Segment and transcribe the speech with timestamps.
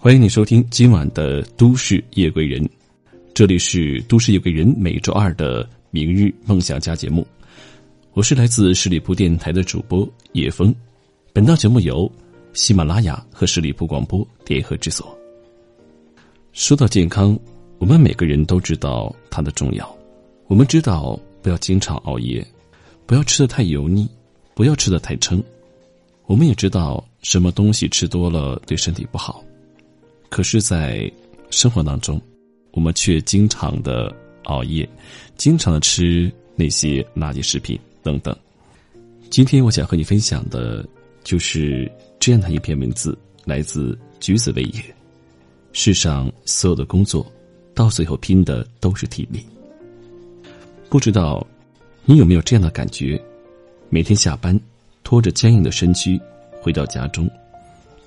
[0.00, 2.64] 欢迎你收听今晚的《都市夜归人》，
[3.34, 7.26] 这里是《都市夜归人》每周二的明日梦想家节目，
[8.14, 10.74] 我是来自十里铺电台的主播叶峰。
[11.34, 12.10] 本档节目由
[12.54, 15.14] 喜马拉雅和十里铺广播联合制作。
[16.52, 17.38] 说到健康，
[17.78, 19.96] 我们每个人都知道它的重要。
[20.46, 22.44] 我们知道不要经常熬夜，
[23.06, 24.08] 不要吃的太油腻，
[24.54, 25.42] 不要吃的太撑。
[26.26, 29.42] 我们也知道什么东西吃多了对身体不好。
[30.28, 31.10] 可是，在
[31.50, 32.20] 生活当中，
[32.72, 34.14] 我们却经常的
[34.44, 34.86] 熬夜，
[35.36, 38.36] 经常的吃那些垃圾食品等等。
[39.30, 40.86] 今天我想和你分享的，
[41.22, 44.82] 就是这样的一篇文字，来自橘子味也。
[45.72, 47.30] 世上所有的工作，
[47.78, 49.46] 到最后拼的都是体力。
[50.88, 51.46] 不知道
[52.04, 53.22] 你有没有这样的感觉？
[53.88, 54.58] 每天下班，
[55.04, 56.20] 拖着僵硬的身躯
[56.60, 57.30] 回到家中，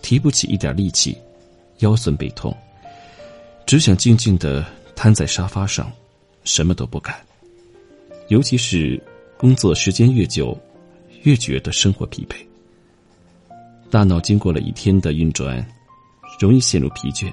[0.01, 1.17] 提不起一点力气。
[1.77, 2.53] 腰酸背痛，
[3.65, 5.89] 只想静静的瘫在沙发上，
[6.43, 7.15] 什么都不干。
[8.27, 9.01] 尤其是
[9.37, 10.55] 工作时间越久，
[11.23, 12.35] 越觉得生活疲惫。
[13.89, 15.65] 大脑经过了一天的运转，
[16.41, 17.31] 容易陷入疲倦，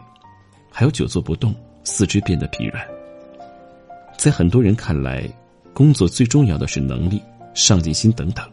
[0.71, 1.53] 还有久坐不动，
[1.89, 2.87] 四肢变得疲软。
[4.19, 5.27] 在很多人看来，
[5.73, 7.23] 工作最重要的是能力、
[7.55, 8.45] 上进心等等。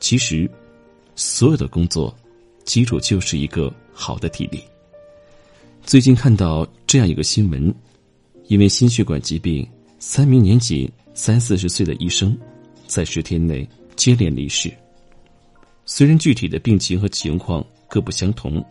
[0.00, 0.50] 其实，
[1.14, 2.14] 所有的工作，
[2.64, 4.60] 基础就是一个好的体力。
[5.84, 7.72] 最近看到这样一个新闻，
[8.48, 9.66] 因为心血管疾病，
[10.00, 12.36] 三名年仅三四十岁的医生，
[12.88, 14.70] 在十天内接连离世。
[15.84, 18.62] 虽然具体的病情和情况各不相同，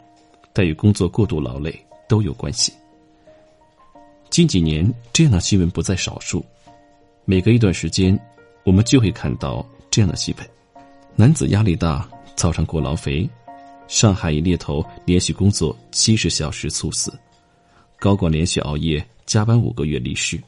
[0.52, 1.74] 但与工作过度劳累
[2.10, 2.74] 都有关系。
[4.30, 6.44] 近几年这样的新闻不在少数，
[7.24, 8.20] 每隔一段时间，
[8.64, 10.50] 我们就会看到这样的新闻：
[11.16, 13.28] 男子压力大，造成过劳肥。
[13.88, 17.14] 上海一猎头连续工作七十小时猝死，
[18.00, 20.42] 高管连续熬夜加班五个月离世。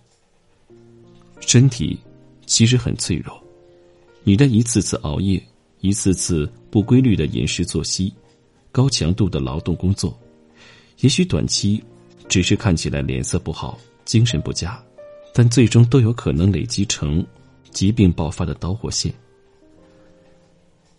[1.40, 1.97] 身体
[2.47, 3.40] 其实很脆弱，
[4.23, 5.41] 你的一次次熬夜，
[5.81, 8.12] 一次次不规律的饮食作息，
[8.72, 10.18] 高强度的劳动工作，
[11.02, 11.81] 也许短期
[12.28, 14.82] 只是看起来脸色不好、精神不佳，
[15.34, 17.26] 但最终都有可能累积成
[17.72, 19.14] 疾病爆发的导火线。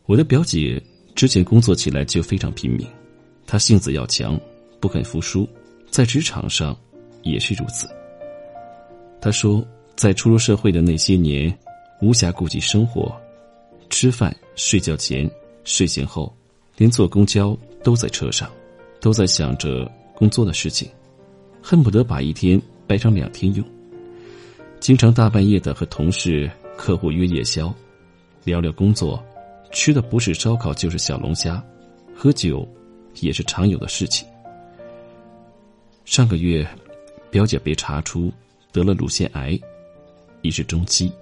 [0.07, 0.83] 我的表姐。
[1.15, 2.87] 之前工作起来就非常拼命，
[3.45, 4.41] 她性子要强，
[4.79, 5.49] 不肯服输，
[5.91, 6.79] 在职场上
[7.25, 7.89] 也是如此。
[9.21, 9.67] 他说，
[9.97, 11.53] 在初入社会的那些年，
[12.01, 13.13] 无暇顾及生活，
[13.91, 15.29] 吃饭、睡觉前、
[15.65, 16.33] 睡醒后，
[16.77, 18.49] 连坐公交都在车上，
[19.01, 20.89] 都在想着工作的事情，
[21.63, 23.65] 恨不得把一天掰成两天用。
[24.81, 27.75] 经常大半夜的和同事、客户约夜宵，
[28.45, 29.23] 聊聊工作。
[29.71, 31.63] 吃的不是烧烤就是小龙虾，
[32.15, 32.67] 喝酒
[33.21, 34.27] 也是常有的事情。
[36.07, 36.67] 上个月，
[37.31, 38.33] 表姐被查出
[38.73, 39.61] 得了乳腺癌，
[40.41, 41.13] 已是中期。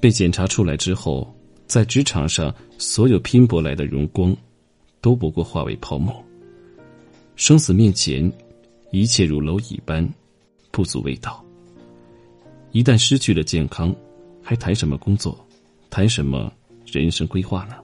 [0.00, 1.30] 被检查出来之后，
[1.66, 4.34] 在职场上所有拼搏来的荣光，
[5.02, 6.14] 都不过化为泡沫。
[7.36, 8.32] 生死面前，
[8.92, 10.06] 一切如蝼蚁般，
[10.70, 11.42] 不足为道。
[12.72, 13.94] 一旦失去了健康，
[14.42, 15.46] 还谈什么工作？
[15.88, 16.52] 谈什么？
[16.84, 17.76] 人生规划呢？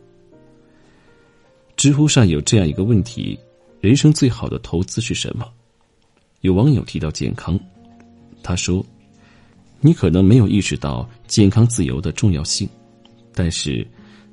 [1.77, 3.39] 知乎上有这样一个问题：
[3.81, 5.51] 人生最好的投资是什么？
[6.43, 7.59] 有网友提到健康，
[8.43, 8.85] 他说
[9.81, 12.69] ：“你可能没有意识到健康自由的重要性，
[13.33, 13.87] 但是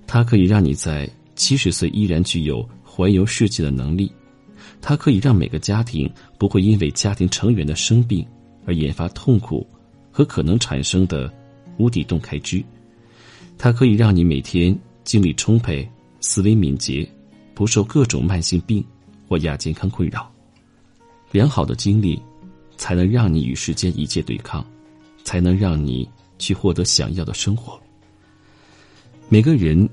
[0.05, 4.11] 它可以让你在七十岁依然具有环游世界的能力，
[4.87, 6.07] 它可以让每个家庭
[6.37, 8.23] 不会因为家庭成员的生病
[8.67, 9.65] 而引发痛苦
[10.11, 11.33] 和可能产生的
[11.77, 12.63] 无底洞开支。”
[13.57, 17.09] 它可以让你每天精力充沛、思维敏捷，
[17.55, 18.85] 不受各种慢性病
[19.27, 20.31] 或亚健康困扰。
[21.31, 22.21] 良好的精力，
[22.77, 24.63] 才能让你与世间一切对抗，
[25.23, 26.07] 才能让你
[26.37, 27.81] 去获得想要的生活。
[29.29, 29.89] 每个人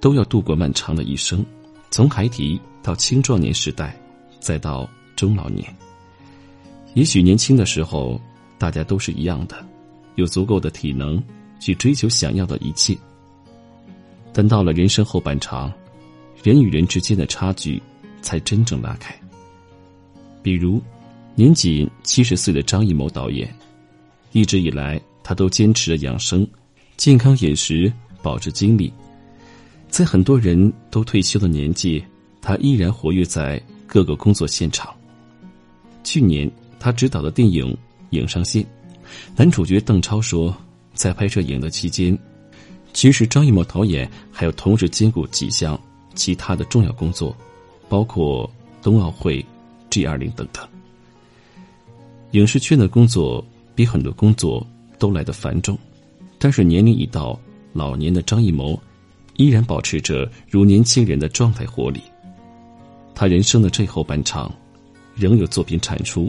[0.00, 1.46] 都要度过漫长的一生，
[1.92, 3.96] 从孩提到青壮年时代，
[4.42, 4.86] 再到
[5.16, 5.64] 中老年。
[6.92, 8.20] 也许年轻的时候，
[8.58, 9.64] 大家都是一样的，
[10.16, 11.22] 有足够的体能。
[11.62, 12.98] 去追求想要的一切，
[14.32, 15.72] 但到了人生后半场，
[16.42, 17.80] 人与人之间的差距
[18.20, 19.14] 才真正拉开。
[20.42, 20.82] 比如，
[21.36, 23.48] 年仅七十岁的张艺谋导演，
[24.32, 26.44] 一直以来他都坚持着养生、
[26.96, 27.92] 健康饮食，
[28.22, 28.92] 保持精力。
[29.88, 32.04] 在很多人都退休的年纪，
[32.40, 33.62] 他依然活跃在
[33.92, 34.90] 各个工作现场。
[36.02, 36.50] 去年
[36.80, 37.66] 他执导的电影
[38.08, 38.62] 《影上线》，
[39.36, 40.56] 男主角邓超说，
[40.94, 42.18] 在拍摄影的期间，
[42.94, 45.78] 其实张艺谋导演还有同时兼顾几项
[46.14, 47.36] 其他的重要工作，
[47.86, 48.50] 包括
[48.80, 49.44] 冬奥会、
[49.90, 50.66] G 二零等等。
[52.30, 53.44] 影视圈的工作
[53.74, 54.66] 比很多工作
[54.98, 55.78] 都来得繁重，
[56.38, 57.38] 但是年龄已到
[57.74, 58.82] 老年的张艺谋，
[59.36, 62.00] 依然保持着如年轻人的状态活力。
[63.22, 64.52] 他人生的最后半场，
[65.14, 66.28] 仍有作品产出。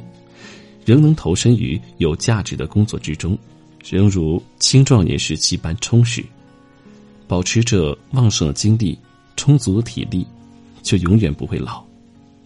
[0.86, 3.36] 仍能投身于有价值的工作之中，
[3.84, 6.24] 仍如青壮年时期般充实，
[7.28, 8.96] 保持着旺盛的精力、
[9.36, 10.24] 充足的体力，
[10.84, 11.84] 就永远不会老，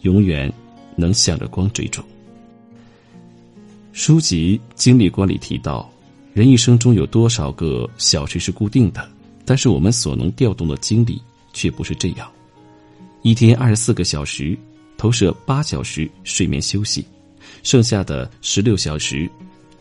[0.03, 0.49] 永远
[0.95, 2.01] 能向着光追逐。
[3.91, 5.91] 书籍《精力观》里提到，
[6.33, 9.11] 人一生中有多少个小时是固定的，
[9.43, 11.21] 但是我们所能调动的精力
[11.51, 12.31] 却不是这样。
[13.27, 14.57] 一天二十四个小时，
[14.95, 17.05] 投射八小时睡眠休息。
[17.61, 19.29] 剩下的十六小时，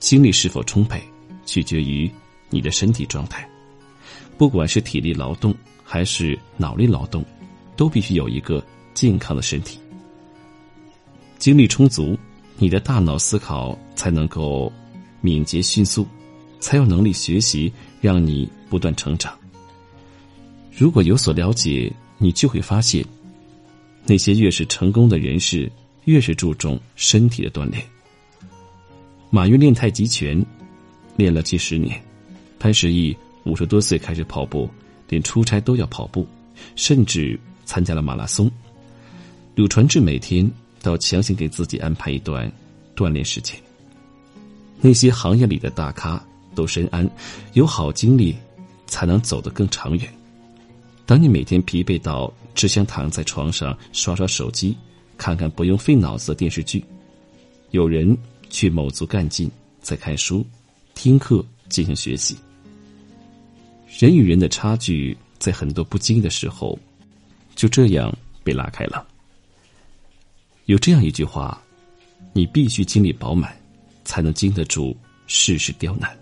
[0.00, 1.00] 精力是否充沛，
[1.44, 2.10] 取决于
[2.50, 3.48] 你的身体状态。
[4.36, 5.54] 不管是体力劳动
[5.84, 7.24] 还是脑力劳动，
[7.76, 8.60] 都必须有一个
[8.94, 9.78] 健康的身体。
[11.38, 12.18] 精力充足，
[12.58, 14.72] 你的大脑思考才能够
[15.20, 16.04] 敏捷迅速，
[16.58, 19.38] 才有能力学习，让你不断成长。
[20.76, 23.06] 如果有所了解，你就会发现，
[24.06, 25.70] 那些越是成功的人士。
[26.06, 27.82] 越是注重身体的锻炼。
[29.28, 30.40] 马云练太极拳，
[31.16, 31.98] 练了几十年；
[32.60, 34.70] 潘石屹五十多岁开始跑步，
[35.08, 36.24] 连出差都要跑步，
[36.76, 38.48] 甚至参加了马拉松。
[39.56, 40.48] 柳传志每天
[40.80, 42.48] 都要强行给自己安排一段
[42.94, 43.56] 锻炼时间。
[44.80, 46.24] 那些行业里的大咖
[46.54, 47.10] 都深谙，
[47.54, 48.32] 有好精力
[48.86, 50.08] 才能走得更长远。
[51.04, 54.76] 当你每天疲惫到只想躺在床上刷刷手机。
[55.18, 56.84] 看看不用费脑子的电视剧，
[57.70, 58.14] 有人
[58.50, 59.50] 却卯足干劲
[59.80, 60.44] 在看书、
[60.94, 62.36] 听课进行学习。
[63.98, 66.78] 人与人的差距，在很多不经意的时候，
[67.54, 68.14] 就这样
[68.44, 69.06] 被拉开了。
[70.66, 71.58] 有这样一句话：
[72.34, 73.56] 你必须精力饱满，
[74.04, 74.94] 才能经得住
[75.26, 76.14] 世事刁难。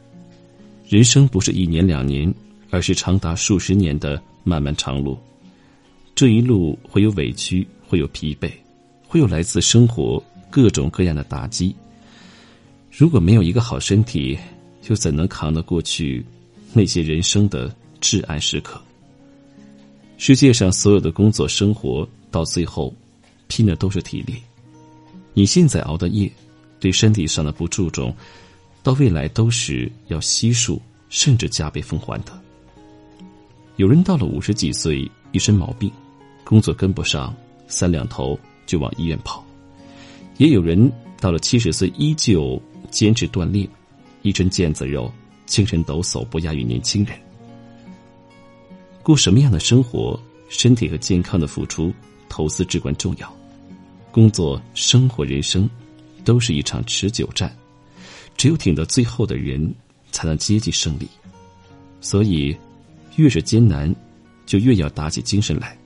[0.89, 2.33] 人生不是一年两年，
[2.71, 5.19] 而是长达数十年的漫漫长路。
[6.15, 8.51] 这一路会有委屈，会有疲惫。
[9.07, 10.21] 会有来自生活
[10.51, 11.73] 各种各样的打击。
[12.91, 14.37] 如果没有一个好身体，
[14.89, 16.25] 又怎能扛得过去
[16.73, 18.83] 那些人生的至暗时刻？
[20.19, 22.93] 世界上所有的工作生活，到最后
[23.47, 24.35] 拼的都是体力。
[25.33, 26.31] 你现在熬的夜，
[26.81, 28.13] 对身体上的不注重，
[28.83, 32.33] 到未来都是要悉数甚至加倍奉还的。
[33.77, 35.89] 有人到了五十几岁，一身毛病，
[36.45, 37.35] 工作跟不上，
[37.67, 38.39] 三两头。
[38.67, 39.45] 就往医院跑，
[40.39, 42.59] 也有人到了七十岁依旧
[42.91, 43.69] 坚持锻炼，
[44.23, 45.13] 一身腱子肉，
[45.45, 47.15] 精神抖擞，不亚于年轻人。
[49.03, 50.19] 过什么样的生活，
[50.49, 51.93] 身体和健康的付出
[52.27, 53.31] 投资至关重要。
[54.11, 55.69] 工作、生活、人生，
[56.25, 57.55] 都是一场持久战，
[58.39, 59.75] 只有挺到最后的人，
[60.11, 61.07] 才能接近胜利。
[62.01, 62.57] 所以，
[63.17, 63.95] 越是艰难，
[64.47, 65.77] 就越要打起精神来，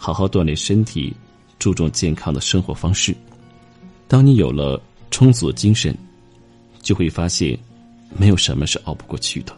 [0.00, 1.14] 好好锻炼身体。
[1.60, 3.14] 注重健康的生活方式。
[4.08, 4.80] 当你有了
[5.10, 5.94] 充足的精神，
[6.80, 7.54] 就会发现，
[8.16, 9.54] 没有什么是熬不过去的。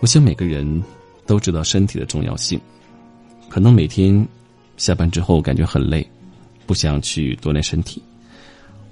[0.00, 0.82] 我想每个人
[1.26, 2.58] 都知道身体的重要性。
[3.50, 4.26] 可能每天
[4.78, 6.10] 下班之后感觉很累，
[6.66, 8.02] 不想去锻炼身体。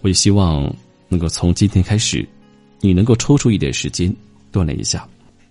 [0.03, 0.71] 我也希望
[1.09, 2.29] 能够从今天开始，
[2.81, 4.15] 你能够抽出一点时间
[4.53, 5.09] 锻炼一下。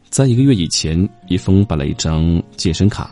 [0.09, 3.11] 在一个月以前，一封办了一张健身卡。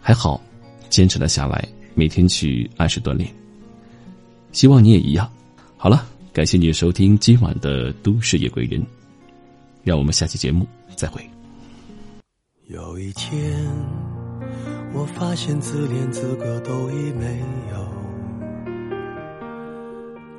[0.00, 0.40] 还好，
[0.88, 3.30] 坚持了下来，每天去按时锻炼。
[4.52, 5.30] 希望你也一样。
[5.76, 8.80] 好了，感谢你收听今晚的《都市夜归人》，
[9.82, 11.22] 让我们下期节目再会。
[12.68, 13.66] 有一天，
[14.94, 17.63] 我发现自怜资格都已没有，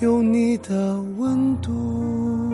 [0.00, 2.53] 有你的温度。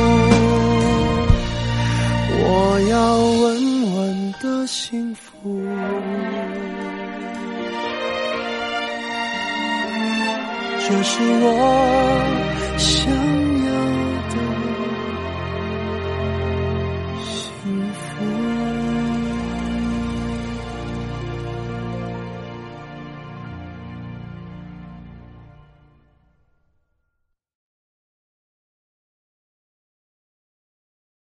[10.91, 13.50] 这是我想。